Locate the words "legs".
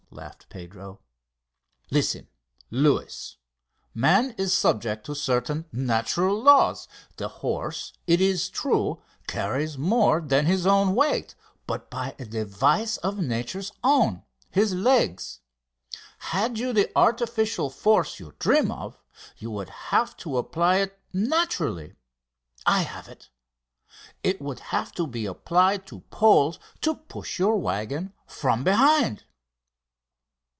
14.73-15.39